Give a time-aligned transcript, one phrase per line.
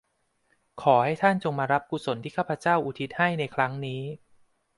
[0.81, 4.01] ขอให้ท่านจงมารับกุศลที่ข้าพเจ้าอุทิศให้ในครั้งนี้